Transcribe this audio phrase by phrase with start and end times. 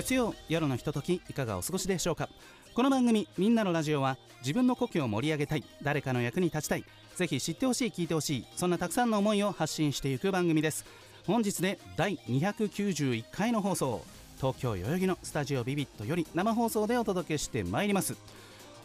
[0.00, 2.30] 月曜夜のひとときいかがお過ごしでしょうか？
[2.72, 6.84] この番組「みんなのラジオは」自分の故郷を盛り上げたい誰かの役に立ちたい
[7.16, 10.86] ぜひ知ってほしい聞いてほしいそんなたくさんの思いを発信していく番組です。
[11.26, 14.02] 本日で第291回の放送
[14.38, 18.16] 東京代々木のスタジオビビットより生放送でお届けしてまいります。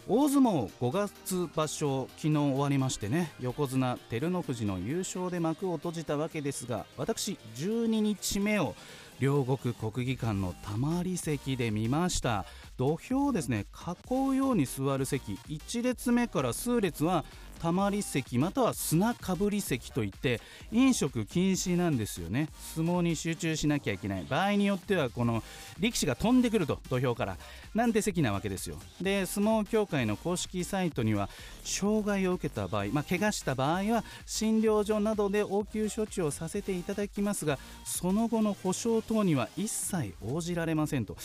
[0.09, 8.75] 大相撲5月場所昨日終わりましてね横綱照ノ富士の優勝で幕を閉じたわけですが私12日目を
[9.19, 12.45] 両国国技館のたまり席で見ました。
[12.77, 13.65] 土俵をですね
[14.09, 15.33] 囲うように座る席。
[15.47, 17.23] 1列目から数列は
[17.65, 20.39] たまり席または砂かぶり席といって
[20.71, 22.47] 飲食禁止なんですよね。
[22.75, 24.25] 相撲に集中しなきゃいけない。
[24.29, 25.41] 場合によってはこの
[25.79, 27.37] 力士が飛んでくると土俵から。
[27.73, 28.77] なんて席なわけですよ。
[29.01, 31.27] で相撲協会の公式サイトには
[31.63, 41.17] 障害を受けた場合、まあ、怪我した場合は診療所などで応急処置をさせていただきますがその後の保証等には一切応じられませんと。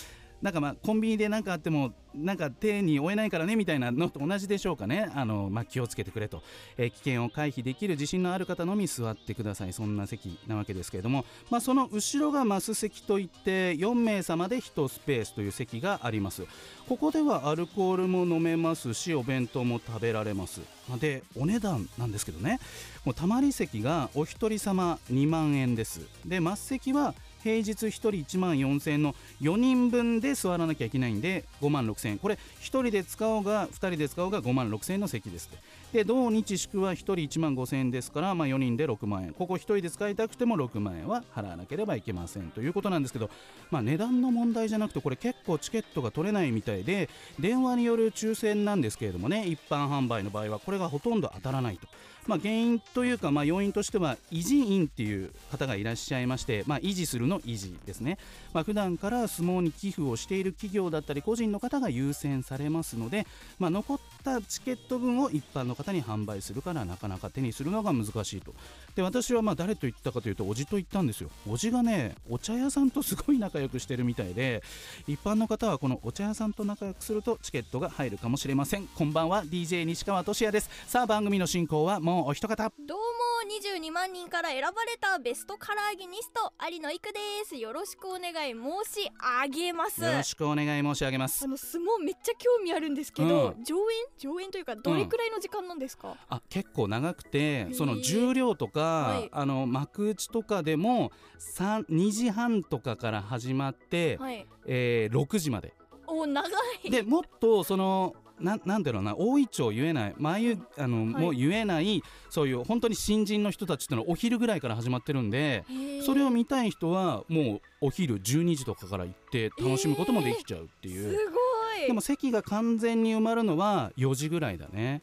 [0.42, 5.10] なんかまあコンビニで何かあってもなんか手に負えないからねみたいなのと同じでしょうかね。
[5.14, 6.42] あの、まあ、気をつけてくれと、
[6.76, 9.72] えー、危険を回避できる自信のある方のみ座ってください。
[9.72, 16.44] そんな席なわけですけれども、まあ、その後ろがマス席といって4名様で1スペースという席があります。
[16.88, 20.60] ここではアルコールも飲めますしお弁当も食べられます。
[20.98, 22.58] でお値段なんですけどね。
[23.04, 26.00] もうたまり席がお一人様2万円です。
[26.26, 32.18] で末席は平日1人1万4000円の4人分で座らなきゃいけないんで5万6000円。
[32.18, 35.50] これ1人で使おうが2人で使おうが5万6000円の席です
[35.92, 39.32] で同日祝は1人1万5000円ですから、まあ、4人で6万円。
[39.32, 43.30] ここ1人で使いたくても6万円は払わなければいけませんということなんですけど、
[43.70, 51.88] まあ、値段の問題じゃなくてこれ結構チケットが取れないみたいで電話による抽選なんですけれどもね一般販売の場合はこれがほとんど当たらないと、
[52.30, 58.18] まあ、原因というか、まあ、要因としては維持員っていう方がいらっしゃいまして、まあ、維持するの維持ですね、
[58.52, 63.26] まあ、普段から相撲に寄付をしている企業だったり個人の方が優先されますので、
[63.58, 68.54] まあ、残ったチケット分を一般の方に販売するからなかなか手にするのが難しいと。
[68.94, 71.30] で私はまあ誰と言ったかというとおじと言ったんですよ。
[71.48, 74.62] おじがねお茶屋さんとすごい仲良くしてるみたいで
[75.06, 78.86] 一般の方はこのお茶屋さんと仲良くするとチケットが入るかもしれません。
[78.86, 80.70] こんばんは DJ 西川俊也です。
[80.86, 82.72] さあ番組の進行はもうお一方。
[82.86, 83.04] どうも
[83.50, 87.56] 22万人から選ばれたベストカラーギニスト有野育です。
[87.56, 89.10] よろしくお願い申し
[89.42, 90.02] 上げます。
[90.02, 91.44] よろしくお願い申し上げます。
[91.44, 105.72] あの相撲めっちゃ興味あるんですけど、うん、上演上演というかどれくらいの時間なんですか、うん、あ結構長くてその重量とか、はい、あの幕内とかでも2時半とかから始まって、はい、えー、6時まで。
[106.06, 106.48] お長
[106.82, 106.90] い。
[106.90, 115.64] でもっとそのななんだろうな大いちを言えない眉あの、はい、もう言えないそういう本当に新人の人たちっていうのはお昼ぐらいから始まってるんで
[116.04, 121.10] それを見たい人はもうお昼12時とかから行って楽しむこともできちゃうっていう。
[121.10, 121.49] すごい
[121.86, 125.02] でも席が完全に埋まるのは4時ぐらいだね。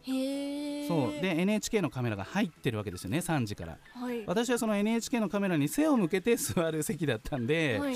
[0.88, 1.21] そう。
[1.21, 7.95] で NHK のカメラが入ってるわけですよね3時から、はい、私はその NHK のカメラに背を向けて座る席だったんで、はい。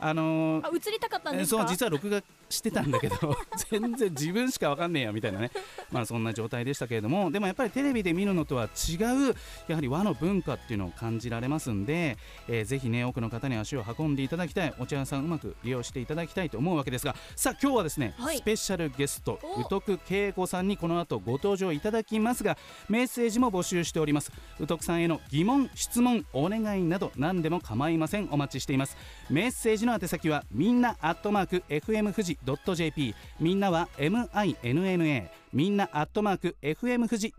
[0.00, 3.36] あのー、映りたかったんですそう実は録画してたんだけど
[3.70, 5.50] 全然自分しか分かんねえよみたいなね。
[5.90, 9.34] まあそんな状態でしたけれどもでもやっぱりテレビで見るのとは違う
[9.68, 12.16] やはり和の文化っていうのを感じられますんで、
[12.48, 22.56] えー、ぜひね多くの方に足を運んでいただきたいお茶屋さんうまく利用していただきたいと思うわけですがさあ今日はですね、はい、スペシャルゲスト宇徳恵子さんにこの後ご登場いただきますが
[22.88, 24.32] メッセージも募集しております。
[24.60, 28.28] 宇徳さんへの疑問質問お願いなど何でも構いません。
[28.30, 28.96] お待ちしています。
[29.30, 37.34] メッセージの宛先はみんなアットマーク FM 富士 .jp みんなは MINNA みんなアットマーク FM 富士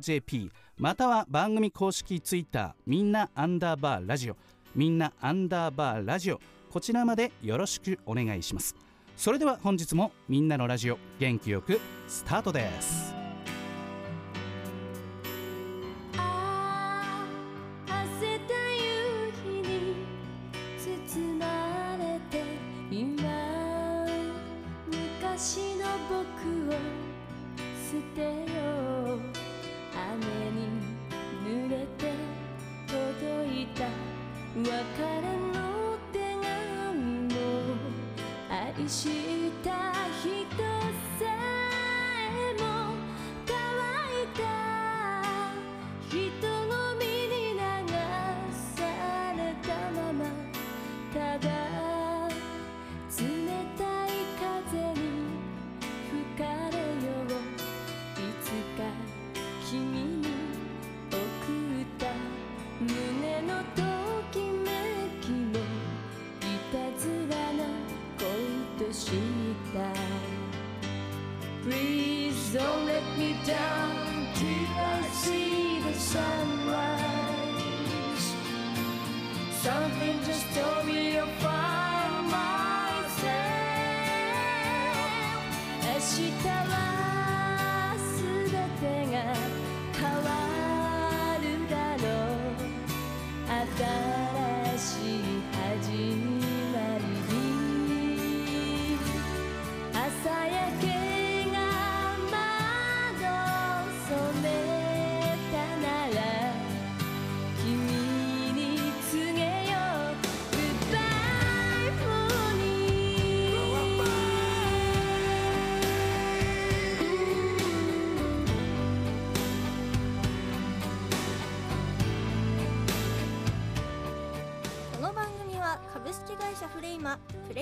[0.00, 4.36] .jp または番組公式ツイッターみんなアンダーバーラジオ
[4.74, 6.40] みんなアンダーバーラジオ
[6.70, 8.74] こちらまでよろしくお願いします。
[9.16, 13.23] それでは本日もみんなのラジオ元気よくスタートです。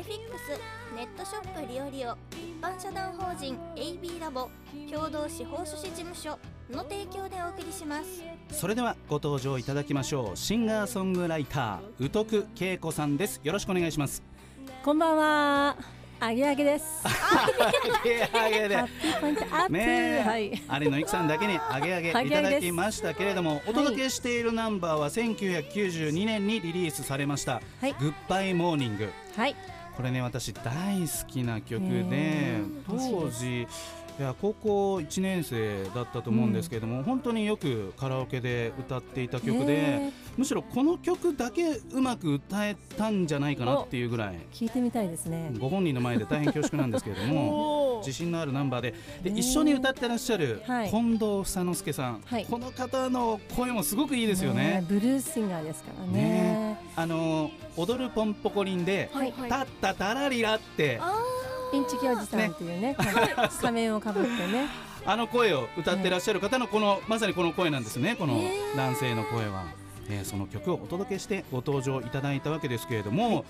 [0.02, 0.58] レフィックス
[0.96, 4.50] ネットショップリオリオ一般社団法人 AB ラボ
[4.90, 6.36] 共同司法書士事務所
[6.72, 8.24] の提供でお送りします。
[8.50, 10.36] それではご登場いただきましょう。
[10.36, 13.40] シンガーソングライター宇徳恵子さんです。
[13.44, 14.24] よろしくお願いします。
[14.84, 15.76] こんばんは。
[16.18, 16.84] あげあげです。
[17.04, 18.76] あげあげで。
[18.76, 19.72] ハッピーポイントアップ。
[19.72, 20.50] ねえ、はい。
[20.84, 27.92] 有野由紀さんだけにあげあげいただきましたけれども、お届けしているナンバーは1992年にリリースされました「はい。
[28.00, 29.54] グッバイモーニング」はい。
[29.96, 33.66] これね私大好きな曲で当時
[34.18, 44.38] いや高校1年生だったと思うんですけれども、本当によくカラオケで歌っていた曲で、ねむしろこの曲だけうまく歌えたんじゃないかなっていうぐらい。
[44.52, 45.52] 聞いてみたいですね。
[45.58, 48.94] ご本人の前で大変恐縮なんですけれども 自信のあるナンバーで。
[49.22, 50.90] でね一緒に歌ってらっしゃるはい。
[50.90, 52.46] 近藤房之助さん、はい。
[52.46, 54.84] この方の声もすごくいいですよね。
[54.88, 56.12] ブルースシンガーですからね。
[56.12, 56.78] ね。
[56.96, 59.32] あの踊るポンポコリンではい。
[59.48, 60.98] 「タッタタラリラ」って
[61.72, 63.04] インチキおじさんっていうね、か
[63.60, 64.68] 仮面をかぶってね。
[65.04, 68.14] あの声を歌ってらっしゃる方のこのまさにこの声なんですね。
[68.16, 68.40] この
[68.76, 69.64] 男性の声は、
[70.08, 73.44] えーその曲をお届けしてご登場いただいたわけですけれども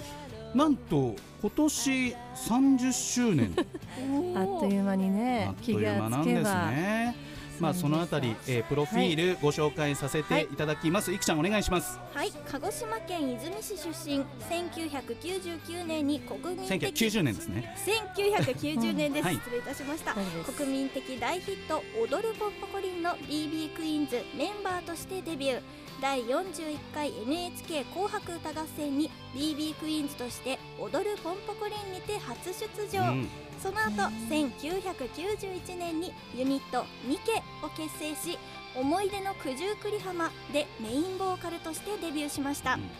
[0.54, 3.54] なんと今年30周年。
[4.36, 6.70] あっという間にあねっ、という気が間なんですつけば。
[6.70, 7.16] ね。
[7.62, 11.12] まあそのあたり、えープロフィールご紹介させていただきます。
[11.12, 11.19] い。
[11.19, 12.00] くちゃんお願いします。
[12.12, 12.32] はい。
[12.50, 14.25] 鹿児島県出水市出身。
[14.50, 17.73] 1999年に国民的1990年ですね。
[17.87, 19.35] 1990年です、はい。
[19.37, 20.14] 失礼いたしました。
[20.56, 25.61] 国民的大ヒット「踊るポンポコリン」の BB クイーンズメンバーとしてデビュー。
[26.00, 33.29] 第41回 NHK 紅白歌合戦に BB クイーンズとして「踊るポンポコリン」にて初出場、うん
[33.62, 38.37] その後1991年にユニットミケを結成し
[38.75, 42.91] 「思い出の九十九里浜」でメインボーカルとしてデビューしました、うん。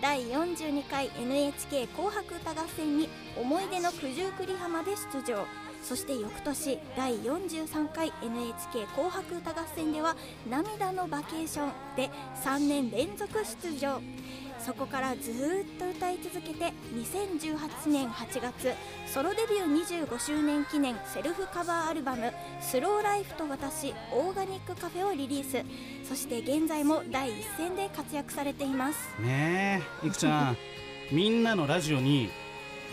[0.00, 5.44] 第42回 NHK 紅白歌合戦に「思い出の九十九里浜」で出場。
[5.82, 10.16] そして翌年第43回 NHK 紅白歌合戦では
[10.50, 12.10] 「涙のバケーション」で
[12.42, 14.00] 3年連続出場
[14.66, 18.74] そこからずーっと歌い続けて2018年8月
[19.06, 25.64] ソロデビュー25周年記念セルフカバーアルバム「スローライフと私オーガニックカフェ」をリリース。
[26.08, 28.98] そして現在も第一線で活躍されています。
[29.20, 30.56] ねえ、いくちゃん、
[31.14, 32.30] みんなのラジオに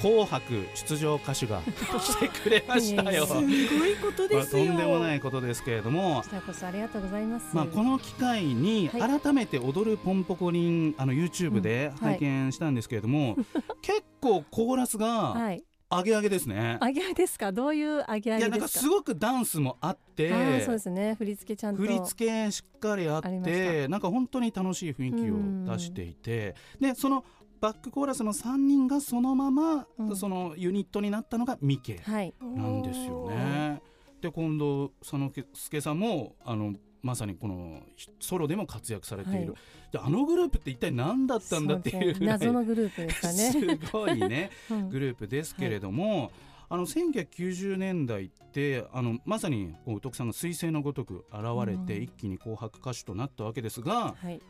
[0.02, 0.44] 紅白
[0.76, 3.26] 出場歌手が来てくれましたよ。
[3.26, 6.30] すごいことまあとんでもないことですけれどもこ。
[6.30, 7.56] ちらこそありがとうございます。
[7.56, 13.38] まあ、この機会にはい改めて踊るポンポコリンあの YouTube で拝見したんですけれども、
[13.82, 15.64] 結構コーラスがはい。
[15.96, 16.78] 上げ上げですね。
[16.82, 17.52] あげあげですか？
[17.52, 20.32] どういうあげあいやなんかすごくダンスもあって
[20.66, 21.14] そうですね。
[21.20, 21.84] 振り付けちゃんと。
[21.84, 25.30] 振り付けしっかりあってなんか本当に楽しい雰囲気
[25.70, 27.24] を出していてでその
[27.64, 32.34] バックコーラスの3人がそのまま、うんそのユニットになったのがミケはい。
[32.42, 33.82] なんですよね。
[34.20, 37.82] で今度佐野助さんもあのまさにこの
[38.20, 39.54] ソロでも活躍されている、はい
[39.94, 43.52] であのグループって一体何だったんだっていう謎のグループでしたね。
[43.80, 46.32] すごいね うんグループですけれども、
[46.68, 54.42] あの1990年代ってあのまさにこう宇徳さんが彗星のごとく現れて、うん一気に紅白歌手となったわけですがはい。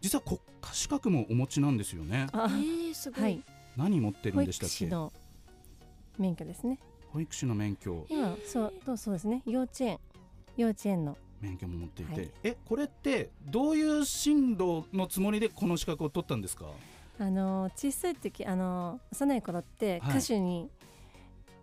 [0.00, 2.26] 実は国家資格もお持ちなんですよね。
[2.32, 3.42] あ、えー、すごい、はい。
[3.76, 4.74] 何持ってるんでしたっけ？
[4.74, 5.12] 士の
[6.18, 6.78] 免許ですね。
[7.12, 8.06] 保育士の免許。
[8.08, 9.42] 今そうそうそうですね。
[9.46, 9.98] 幼稚園。
[10.56, 11.16] 幼稚園の。
[11.40, 12.30] 免許も持っていて、はい。
[12.44, 16.66] えこれってどういう進路のつもりでこの資格を取ったんですか？
[17.18, 20.18] あの小さい時あの幼い頃ってはい。
[20.18, 20.70] 歌手に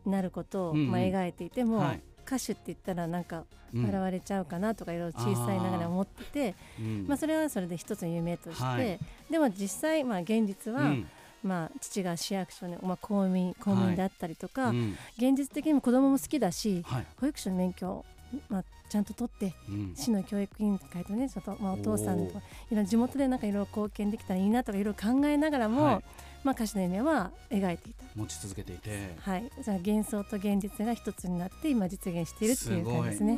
[0.06, 0.91] なることを、うんうん。
[0.91, 3.86] まあ、描いていても、はい歌手って言ったらなんかうん。
[3.86, 7.06] 笑われちゃうかなとかいろいろ小さいながら思ってて、うん。
[7.08, 9.00] まあ、それはそれで一つの夢として、はい。
[9.30, 11.08] でも実際、まあ、現実は、うん。
[11.44, 14.98] まあ、父が市役所で、まあ、公務員公務員であったりとか、うん。
[15.18, 17.06] 現実的にも子供も好きだしはい。
[17.20, 18.06] 保育士の免許を、
[18.50, 19.94] まあ、ちゃんと取ってうん。
[19.96, 22.42] 市の教育委員会とねちょっと、まあ、お父さんと
[22.72, 26.04] いろ地元でなんかいろいろ貢献できたらいいなとかいろいろ考えながらも、はい
[26.44, 28.03] まあ、歌手の夢は描いていた。
[28.15, 29.15] 持ち続けていて。
[29.20, 33.38] はい、じゃあ幻想と現実が一つになって今実現しているっていう感じですね。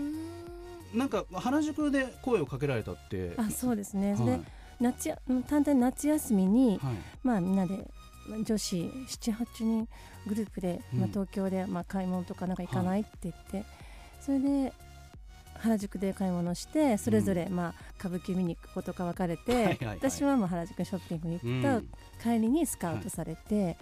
[0.94, 3.34] なんか原宿で声をかけられたって。
[3.38, 4.26] あそうですね、はい。
[4.26, 4.40] で
[4.80, 5.14] 夏
[5.48, 6.96] 単純に夏休みに、はい。
[7.24, 7.78] まあみんなで
[8.28, 9.88] まあ女子78人
[10.28, 11.12] グループで、まあ、うん。
[11.12, 13.66] 東京でまあ買い物とかなんか行かないって言って、
[14.22, 14.74] それで
[15.60, 19.98] 原宿で買い物してそれぞれまあ歌舞伎見に行くことか分かれて、はいはいはい。
[19.98, 21.82] 私はまあ原宿にショッピングにうん行っ
[22.18, 23.78] た帰りにスカウトされて、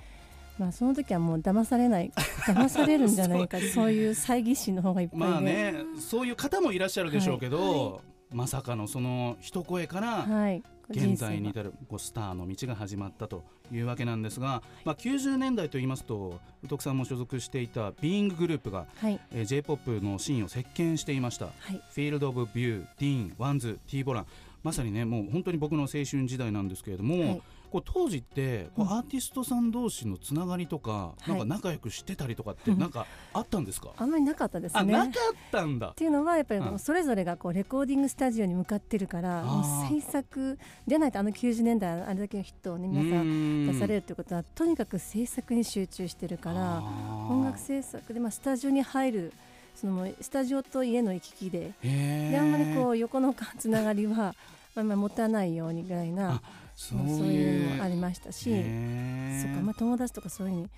[0.58, 2.12] まあその時はもう騙されない
[2.48, 19.20] 騙されるんじゃないかそういう猜疑心の方がいっぱいで、まあねそういう方もいらっしゃるでしょうけど、まさかのその一声からはい、現在に人至るこうスターの道が始まったというわけなんですが、まあ、90年代といいますと宇徳さんも所属していたビーインググループが、生はい。
[19.32, 21.46] えー、j p o p のシーンを席巻していました。
[21.46, 21.82] はい。
[21.90, 24.26] FIELD OF VIEW、DEEN、WANDS、T-BOLAN。
[24.64, 28.92] まさにねもう本当に僕の青春時代なんですけれども、はいこう当時ってこううん。
[28.92, 31.30] アーティストさん同士のつながりとか、い。
[31.30, 34.80] なんか仲良くしてたりとかってなんかあったんですか、あんまりなかったですね。
[34.80, 35.14] あなかっ
[35.52, 35.90] たんだ。
[35.90, 36.80] っていうのはやっぱりうん。
[36.80, 39.44] それぞれがこうレコーディングスタジオに向かってるから
[39.90, 43.68] 制作でないとあの90年代あれだけのヒットをね皆さんん。
[43.68, 46.82] 出されるということはとにかく制作に集中してるから
[47.30, 49.34] 音楽制作でまあスタジオに入る
[49.76, 54.34] そのスタジオと家の行き来でであんまりこう横のつながりは
[54.76, 56.42] まあまあ持たないようにぐらいなあ
[56.78, 57.02] そうい
[57.34, 60.70] いううのもありましたしそっかまあ友達とかそういうふうに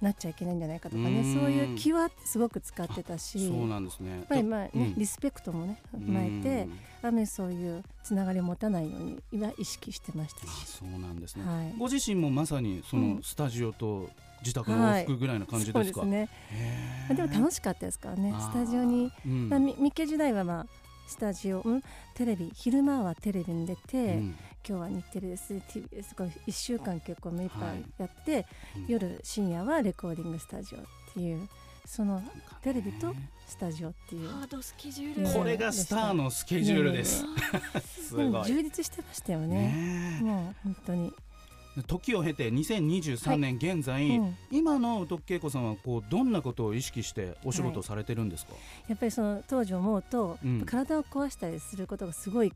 [0.00, 1.34] なっちゃいけないんじゃないかとかねうん。
[1.34, 3.48] そういう気はすごく使ってたし。
[3.48, 4.10] そうなんですね。
[4.10, 4.94] やっぱりまあね、うん。
[4.96, 6.68] リスペクトもね踏まえて
[7.02, 13.22] あまりそういうつながりを持たないように今意識してましたあし、そうなんですね、はい、ご自身もまさにそうのん。
[13.22, 14.08] スタジオと
[14.40, 16.28] 自宅の往復ぐらいな感じそうですか、ですね。
[17.14, 19.48] でも楽しかったですからねスタジオに、うん。
[19.50, 20.66] まあ、みミケ時代はまあ
[21.06, 21.82] スタジオ、うん、
[22.14, 24.36] テレビ昼間はテレビに出て、うん
[24.68, 27.80] 今日は日テレです TBS これ1週間結構目いっぱはい。
[27.80, 28.86] いやって、うん。
[28.88, 30.82] 夜深夜はレコーディングスタジオっ
[31.14, 31.48] ていう
[31.86, 32.22] その
[32.62, 33.14] テレビと
[33.46, 35.38] スタジオっていうハードスケジュうんール。
[35.38, 37.24] これがスターのスケジュールです。
[37.82, 38.44] すでもごい。
[38.48, 40.20] 充実してましたよね。
[40.20, 41.29] ねもう本当に、え
[41.82, 44.36] 時を経て2023年現在、うん。
[44.50, 48.52] 今の徳恵子さんはこうどんなことを意識してお仕事をされてるんですか？
[48.88, 50.62] やっぱりその当時思うと、うん。
[50.66, 52.52] 体を壊したりすることがすごい、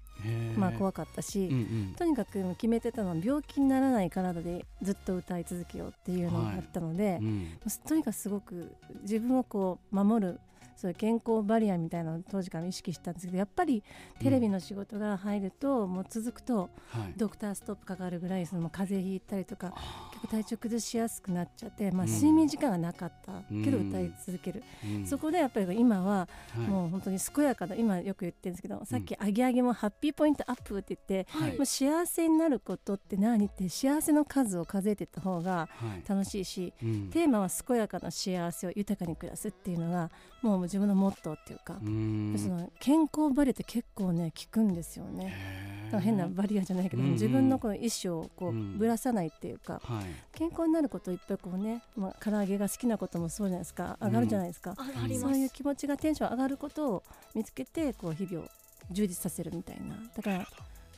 [0.56, 1.94] まあ、怖かったし、うんうん。
[1.96, 7.48] とにかく決めてたのは病気にならない体でずっと歌い続けようっていうのがあったので、うん
[7.86, 10.40] とにかくすごく自分をこう守る
[10.76, 13.82] そういう健康バリアみたいなのを当時から意識したんですけどやっぱり
[14.20, 17.14] テレビの仕事が入ると、もう続くとはい。
[17.16, 22.12] ドクターストップかかるぐらいその風邪ひいたりとかあ結構体調崩しやすくなっちゃって、まあ、うん。
[22.12, 23.88] 睡眠時間がなかったけどうん。
[23.88, 24.62] 歌い続ける、
[25.06, 26.58] そこでやっぱり今ははい。
[26.68, 31.56] もう本当に健やかな今よく言ってるんですけどさっき「あげあげもハッピーポイントアップ」って言って、はい。
[31.56, 33.46] もう幸せになることって何？
[33.46, 37.10] って幸せの数を数えていった方がはい楽しいし、うん。
[37.10, 40.10] テーマは健やかな幸せを豊かに暮らすっていうのが
[40.42, 42.36] もう自分のモットーっていうか、うん。
[42.38, 45.72] その健康バリアって結構ね効くんですよね。
[46.00, 47.12] 変なバリアじゃないけど、うんうん。
[47.12, 48.78] 自分のこの意思をこううん。
[48.78, 50.04] ぶらさないっていうか、はい。
[50.32, 53.96] 健康になることいっぱいこうね、まあ、唐揚げが好きなこともそうじゃないですか。
[54.02, 55.20] 上がるじゃないですか、ああります。
[55.20, 57.02] そういう気持ちがテンション上がることを
[57.34, 58.48] 見つけてこう日々を
[58.90, 59.96] 充実させるみたいな。
[60.16, 60.46] だから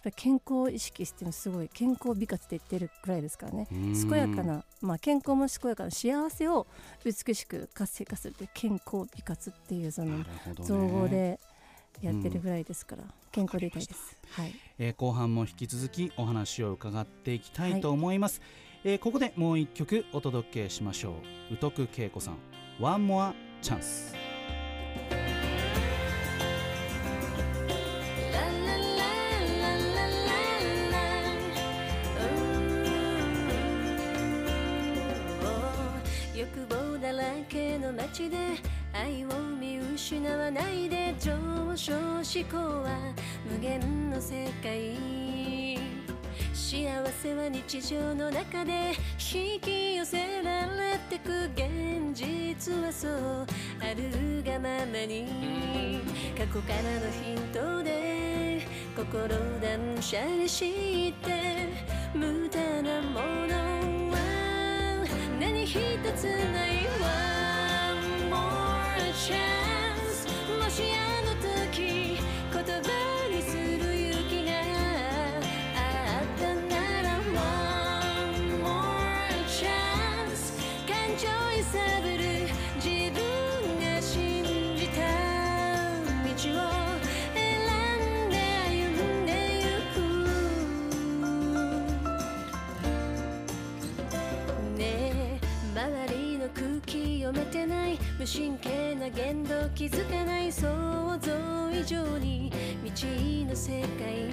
[0.07, 6.67] ぱり健康を意識してるのすごい健康美活って言ってるくらいですからねうん健やかな、まあ、健康も健やかな幸せを
[7.05, 10.25] 美しく活性化するって健康美活っていうその
[10.61, 11.41] 造語で
[12.01, 14.19] やってるぐらいですから、健康でいたいです。
[14.33, 18.43] はいえー後半も引き続きお話を伺っていきたいと思います、
[18.85, 21.15] えーここでもう一曲お届けしましょ
[21.51, 22.39] う宇徳恵子さん
[22.79, 24.26] 「One More Chance」欲
[38.17, 38.37] けの街で
[38.93, 39.29] 愛を
[39.61, 41.93] 見失わないで上昇
[42.25, 43.13] 志向は
[43.51, 44.97] 無限の世界
[46.55, 46.87] 幸
[47.23, 48.93] せは日常の中で
[49.35, 53.47] 引き寄せられてく現実はそう。
[53.81, 56.01] あるがままに。
[56.37, 59.29] 過去からのヒントで心
[59.61, 61.69] 断捨離して
[62.15, 64.17] 無駄なものは
[65.39, 65.77] 何一
[66.17, 66.56] つな
[99.77, 100.67] 気づかない想
[101.21, 102.51] 像以上に
[102.83, 104.31] 未知の世界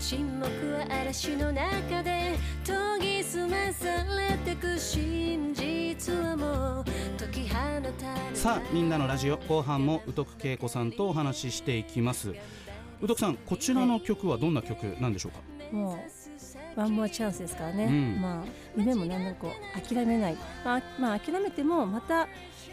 [0.00, 6.84] 沈黙は嵐の中で研ぎ澄まされてく真実はもう
[7.20, 12.34] 解き放たれたさあみんなのラジオ後半も宇徳恵子さんとお話ししていきます。
[13.00, 15.38] 宇徳さんこちらの曲はどんな曲なんでしょうか？
[15.70, 18.20] もうワンモアチャンスですからね、うん。
[18.20, 18.44] まあ
[18.76, 22.26] 夢も何でもこう諦めない、まあ、まあ諦めてもまた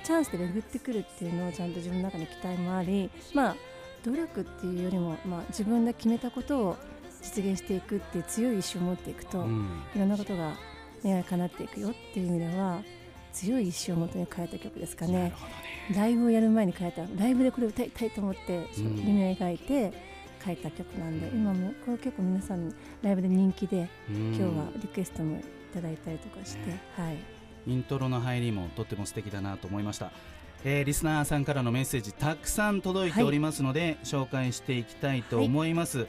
[0.05, 3.55] チャンスで巡ってくるっていうのをちゃんと自分の中に期待もありまあ
[4.03, 6.77] 努力っていうよりも、まあ、自分で決めたことを
[7.24, 9.67] 実現していくっていう強い意志を持っていくと、うん。
[9.95, 10.53] いろんなことが
[11.03, 12.83] 願い叶っていくよっていう意味では
[13.33, 15.33] 強い意志をもとに書いた曲ですかね。
[15.95, 19.91] ライブをやる前に書いたライブでこれ歌いたいと思って、夢を描いて
[20.45, 22.71] 書いた曲なんで今もこれ結構皆さん
[23.01, 24.35] ライブで人気でうん。
[24.35, 25.41] 今日はリクエストもい
[25.74, 27.35] ただいたりとかして、はい
[27.67, 30.12] イントロの入りもとっても素敵だなと思いました、
[30.63, 36.07] えーリスナーさんからのメッセージたくさん届いておりますので、紹介していきたいと思います、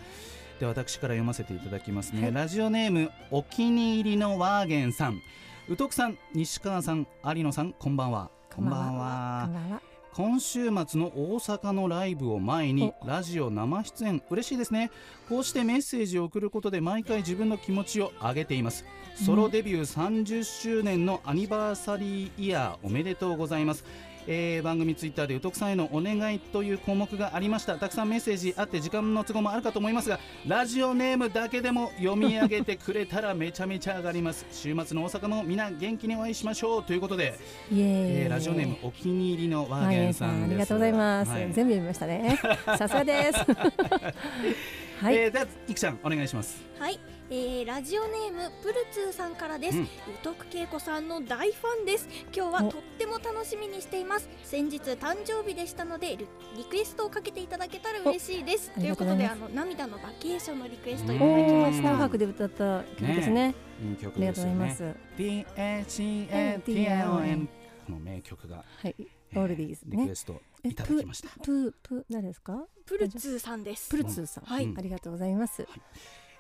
[0.60, 2.32] で私から読ませていただきますね、はい。
[2.32, 5.20] ラジオネームお気に入りのワーゲンさん。
[5.68, 8.30] 宇徳さん西川さん有野さんこんばんは。
[8.54, 9.80] こんばんは
[10.16, 14.22] 今週末の大阪のライブを前にラジオ生出演。
[14.30, 14.90] 嬉しいですね。
[15.28, 18.86] こうしてメッセージを送ることで毎回自分の気持ちを上げています。
[19.14, 23.84] ソロデビュー30周年のアニバーサリーイヤーおめでとうございます
[24.26, 27.76] えー番組ツイッターで宇徳さんへのお願いという項目がありました。
[27.76, 34.46] たくさんメッセージあって時間の都合もあるかと思いますがラジオネームだけでも読み上げてくれたらめちゃめちゃ上がります。
[34.50, 36.82] 週末の大阪もみんな元気にお会いしましょう。
[36.82, 37.34] ということで
[37.72, 40.50] えーラジオネームお気に入りのワーゲンさんです。
[40.50, 41.40] ありがとうございます、はい。
[41.52, 42.38] 全部読みましたね。
[42.78, 43.38] さすがです。
[45.00, 46.64] はい、えー、では、いくちゃん、お願いします。
[46.78, 49.82] はい、えー、ラジオネームプルツーさんからです、うん。
[49.82, 49.88] 宇
[50.22, 52.08] 徳恵子さんの大ファンです。
[52.32, 52.70] 今日はお。
[52.70, 54.28] とっても楽しみにしています。
[54.44, 58.70] 先日誕生日でしたのでリリクエストをかけていただけたら嬉しいです。
[58.76, 61.20] おということであの涙のバケーションのリクエストいうん。
[61.20, 61.82] ただきました。
[61.82, 63.54] 紅白で歌った曲ですね。
[63.82, 64.94] いい曲ありがですよねとうございます。
[65.18, 67.48] D H A T L N
[67.86, 68.94] この名曲が、はい。
[68.98, 69.96] えオールディーズね。
[69.98, 71.28] リクエストいただきました。
[71.42, 72.66] プープー誰ですか？
[72.84, 73.90] プルツーさんです。
[73.90, 74.72] プルツーさん、はい。
[74.76, 75.66] ありがとうございます、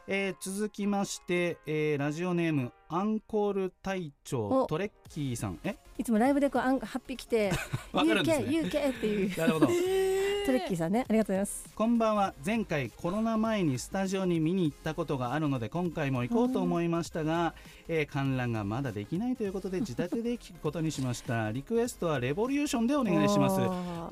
[0.08, 5.58] えー、続きまして、えー、ラジオネームアンコール隊長おトレッキーさん。
[5.64, 7.52] え、いつもライブでこうあん8匹来て
[7.92, 9.68] UK UK っていうなるほど。
[10.46, 11.68] トレッキーさんねありがとうございます。
[11.74, 12.32] こんばんは。
[12.44, 17.54] 前回コロナ前にスタジオに見に行ったことがあるので今回も行こうと思いましたが、
[17.88, 21.50] えー観覧がまだできないということで自宅で聞くことにしました。
[21.52, 23.56] リクエストはレボリューションでお願いします。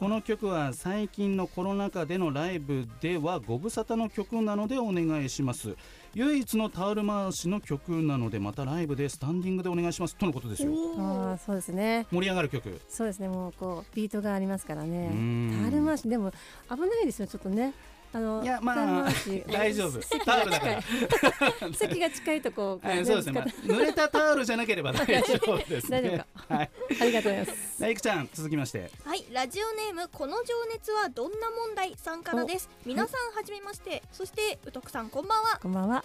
[0.00, 5.76] この曲は最近のコロナ禍でのライブではご無沙汰の曲なのでお願いします
[6.14, 10.70] 唯一のタオル回しの曲なのでまたライブでスタンディングでお願いしますとのことですよ。
[10.96, 12.06] あーそうですね。
[12.12, 12.80] 盛り上がる曲。
[12.88, 13.28] そうですね。
[13.28, 15.10] もうこうビートがありますからね。
[15.12, 15.60] うん。
[15.62, 16.32] タオル回しでも
[16.70, 17.26] 危ないですよ。
[17.26, 17.74] ちょっとね
[18.14, 19.08] あのいやまあ
[19.50, 20.00] 大丈夫。
[20.02, 20.78] 席タオルだから。
[20.78, 20.84] い
[21.74, 25.90] 席が近いとこう、はい、そうですね、まあ濡れたタオルじゃなければ大丈夫です。
[25.90, 26.00] ね。
[26.00, 26.54] 大丈夫。
[26.54, 27.78] はい、ありがとうございます。
[27.78, 28.90] じゃあいくちゃん、続きまして。
[29.04, 31.96] はい、ラジオネームこの情熱はどんな問題？
[31.96, 32.68] さんからです。
[32.86, 34.02] 皆さんはじめまして。
[34.12, 35.58] そして宇徳さんこんばんは。
[35.60, 36.04] こんばんは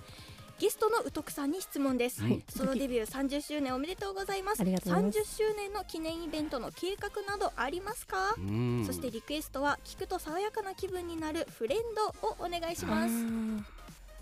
[0.59, 2.43] ゲストの宇徳さんに質問です、はい。
[2.49, 4.63] ソロデビュー30周年おめでとうございます。
[4.63, 4.89] います。
[4.89, 8.83] 30周年の記念イベントの計画などありますか、うん。
[8.85, 11.79] そしてリクエストは聞くと爽やかな気分になるフレン
[12.21, 13.13] ドをお願いしあます。
[13.13, 13.61] ー。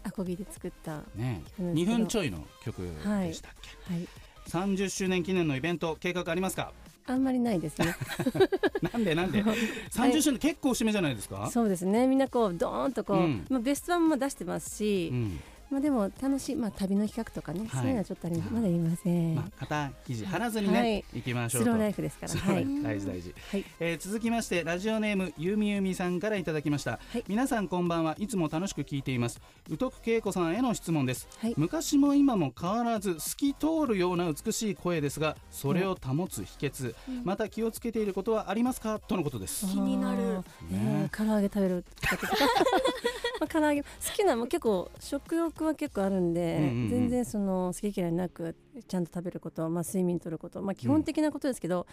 [0.04, 3.52] アコギで作ったはね、うん2分ちょいの曲でしたっ
[3.90, 3.96] け？
[3.96, 4.08] い。
[4.48, 6.72] 30周年記念のイベント計画ありますか？
[7.08, 7.96] あんまりないですね。
[8.94, 11.50] なんでなんで？30周年結構節目じゃないですか？
[11.52, 12.06] そうですね。
[12.06, 13.46] みんなこうドーンとこう、うん。
[13.50, 15.40] まあ、ベストワンも出してますし、うん、
[15.70, 17.70] まあでも楽しいまあ旅の企画とかね、はい。
[17.70, 18.80] そういうのはちょっとありまだ言い。
[18.80, 19.36] ません。
[19.36, 21.04] まあ、肩肘張らずにね、はい。
[21.14, 21.66] 行きましょうと。
[21.66, 22.34] スローライフですから。
[22.34, 22.64] はい。
[22.64, 23.66] フ大事大事、はい。
[23.80, 27.24] えー続きましてラジオネームゆみゆみさんからいただきました、はい。
[27.28, 28.16] 皆さんこんばんは。
[28.18, 29.42] いつも楽しく聞いています。
[29.70, 31.54] 宇徳恵子さんへの質問です、はい。
[31.58, 39.00] 昔も今も変わらず透き通るような美しい声ですがそれを保つ秘訣、また気をつけていることはありますか？
[39.00, 39.66] とのことです。
[39.66, 40.38] 気になる。
[40.38, 40.44] ね。
[40.72, 41.84] え唐揚げ食べる
[43.40, 48.56] まあ唐揚げ好きなもう結構食欲は結構あるんで、うんうんうん全然その好き嫌いなく
[48.88, 51.86] ちゃんと食べること、まあ、睡眠とること、まあ、基本的なことですけど、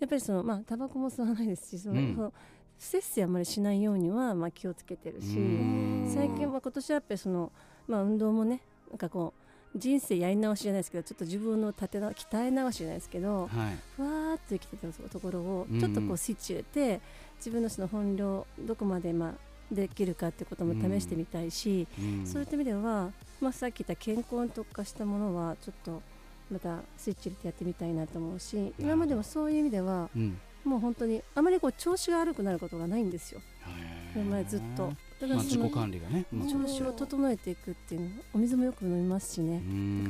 [0.00, 2.14] やっぱりそのまあタバコも吸わないですしその、うん。
[2.14, 2.32] その
[2.78, 6.10] 不摂生あまりしないようにはまあ気をつけてるしうん。
[6.12, 7.52] 最近は今年はやっぱりその、
[7.86, 8.60] まあ、運動もね
[8.90, 9.34] なんかこ
[9.74, 13.48] う人生やり直しじゃないですけどちょっと自分の立てな鍛え直しじゃないですけど、はい。
[13.96, 15.80] ふわーっと生きてたところをうん。
[15.80, 17.00] ちょっとこうスイッチ入れて、
[17.38, 22.26] 自分のその本領どこまでまあできるかってことも試してみたいし、うん。
[22.26, 26.02] そういった意味では、まあ、さっき言った健康に特化したものはちょっと
[26.50, 30.38] またスイッチ入れてやってみたいなと思うし今までもそういう意味ではうん。
[30.64, 33.40] もう本当にあまりこう調子が悪くなることがないんですよ。
[33.66, 34.22] へー。
[34.22, 34.92] 今までずっと。
[35.20, 39.60] だからその己管理がね、まあ調子を整えていくっていうのお水もよく飲みますしね。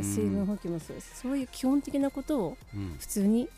[0.02, 1.20] 水分補給もそうです。
[1.20, 2.96] そういう基本的なことをうん。
[2.98, 3.48] 普通に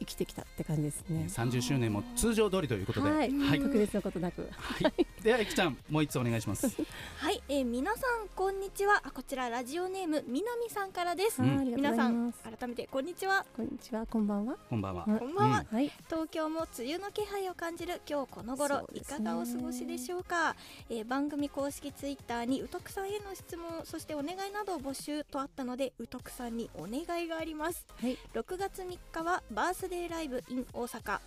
[0.00, 1.26] 生きてきたって感じですね。
[1.28, 3.60] 30周年も通常通りということで、はい、はい。
[3.60, 4.48] 特別なことなく。
[4.50, 6.66] はい、 ではいきちゃんもう一つお願いします。
[7.18, 9.02] はい、えー、皆さんこんにちは。
[9.04, 11.48] あこちらラジオネームみなみさんからです、うん。
[11.48, 12.42] はいありがとうござい皆さんます。
[12.42, 13.44] 改めてこんにちは。
[13.54, 14.56] こんにちは、こんばんは。
[14.68, 15.04] こんばんは。
[15.06, 20.56] うんこんばんは、はい、東京も梅雨の気配を感じる今日この頃、いかがお過ごしでしょうか、
[20.88, 27.84] えー番組公式ツイッターにうとくさんへの質問そしてお願いなどを募集とあったのでうとくさんにお願いがあります。
[28.00, 31.20] はい、6月3日はバースデーライブ in 大阪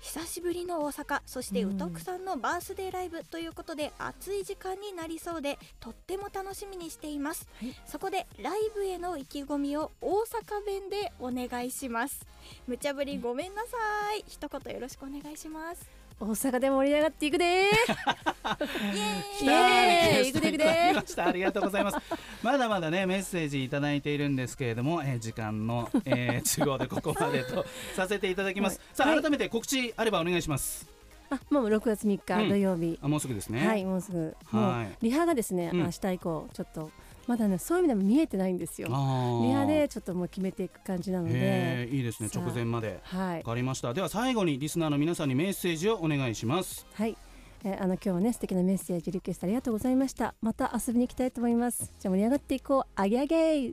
[0.00, 1.20] 久しぶりの大阪。
[1.26, 7.74] そしてうとくさんのバースデーライブということで熱い時間になりそうでとっても楽しみにしています、はい。
[7.86, 12.26] そこでライブへの意気込みを大阪弁でお願いします。
[12.66, 13.68] 無茶ぶりごめんなさ
[14.18, 14.24] い。
[14.26, 17.64] 一言よろしくお願いします大阪で盛り上がっていくで
[19.42, 20.28] イエーイ。
[20.28, 20.40] いた。
[20.40, 21.26] だきました。
[21.26, 21.96] ありがとうございます
[22.44, 23.80] まだまだねメッセージいた。
[23.80, 28.44] だいているんですけれども、えー時間の、えー都合でここまでとさせていた。
[28.44, 31.01] だきます、さあはい改めて告知あればお願いします
[31.34, 32.44] あ、もう6月3うん。
[32.44, 32.98] 日土曜日。
[33.02, 33.66] あもうすぐですね。
[33.66, 34.36] はい、もうすぐ。
[34.46, 34.86] はい。
[34.86, 35.78] もうリハがですね、うん。
[35.80, 36.90] 明日以降、ちょっと。
[37.28, 38.88] まだね、そういう意味でも見えてないんですよ。
[38.88, 38.94] リ
[39.52, 41.88] ハでちょっともう決めていく感じなのへで。
[41.92, 42.28] ーいいですね。
[42.34, 43.00] 直前まで。
[43.04, 43.38] はい。
[43.38, 43.44] わ。
[43.44, 43.94] かりました。
[43.94, 46.86] では最後にリスナーの皆さんにメッセージをお願いします。
[46.94, 47.16] はい。
[47.64, 51.92] えーあの今日はね素敵なメッセージリクエストありがとうございましたまた遊びに行きたいと思います。
[52.00, 52.90] じゃあ盛り上がっていこう。
[52.96, 53.72] あげあげ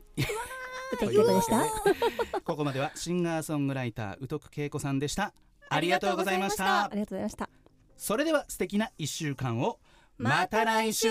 [2.44, 5.32] ここまではシンガーソングライター宇徳恵子さんでした
[5.70, 6.84] ありがとうございました。
[6.84, 7.48] ありがとうございました。
[7.96, 9.78] それでは素敵な一週間を。
[10.18, 11.08] また来週。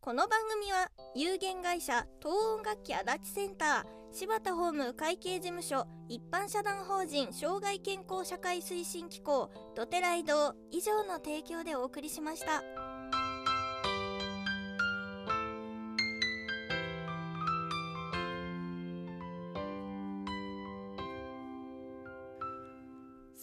[0.00, 12.91] この番組は有限会社東音楽器足立センター柴田ホーム会計事務所一般社団法人障害健康社会推進機構ドテライド以上の提供でお送りしました。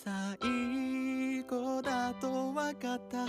[0.02, 3.26] 最後だと分かった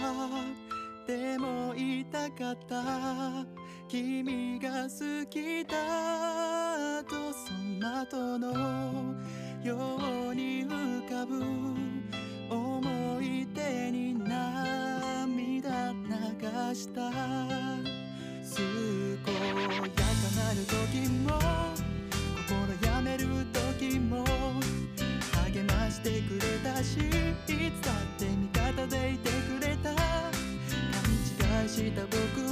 [1.04, 3.44] でも言いたかった。
[3.88, 9.16] 君が好きだとその後の
[9.64, 9.98] よ
[10.30, 11.42] うに浮かぶ。
[12.48, 17.10] 思い出に涙流した。
[18.54, 19.50] 健や
[19.96, 20.02] か
[20.36, 21.59] なる時も
[26.00, 27.00] してくれたしい
[27.46, 29.94] つだって味方でいてくれた。
[29.94, 30.00] 勘
[31.62, 32.49] 違いした僕は